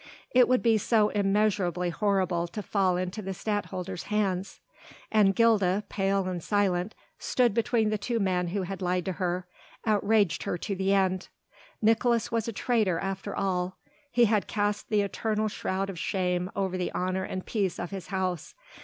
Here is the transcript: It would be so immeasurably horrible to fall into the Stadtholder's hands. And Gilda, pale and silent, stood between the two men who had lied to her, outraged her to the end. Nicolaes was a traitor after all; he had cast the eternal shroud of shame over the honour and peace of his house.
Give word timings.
It 0.31 0.47
would 0.47 0.63
be 0.63 0.79
so 0.79 1.09
immeasurably 1.09 1.91
horrible 1.91 2.47
to 2.47 2.63
fall 2.63 2.97
into 2.97 3.21
the 3.21 3.35
Stadtholder's 3.35 4.05
hands. 4.09 4.59
And 5.11 5.35
Gilda, 5.35 5.83
pale 5.89 6.25
and 6.27 6.43
silent, 6.43 6.95
stood 7.19 7.53
between 7.53 7.91
the 7.91 7.99
two 7.99 8.19
men 8.19 8.47
who 8.47 8.63
had 8.63 8.81
lied 8.81 9.05
to 9.05 9.11
her, 9.11 9.45
outraged 9.85 10.41
her 10.41 10.57
to 10.57 10.75
the 10.75 10.91
end. 10.91 11.27
Nicolaes 11.83 12.31
was 12.31 12.47
a 12.47 12.51
traitor 12.51 12.97
after 12.97 13.35
all; 13.35 13.77
he 14.11 14.25
had 14.25 14.47
cast 14.47 14.89
the 14.89 15.01
eternal 15.01 15.47
shroud 15.47 15.87
of 15.87 15.99
shame 15.99 16.49
over 16.55 16.79
the 16.79 16.91
honour 16.95 17.23
and 17.23 17.45
peace 17.45 17.77
of 17.77 17.91
his 17.91 18.07
house. 18.07 18.55